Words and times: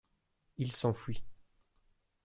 Il 0.57 0.71
s'enfuit. 0.71 1.23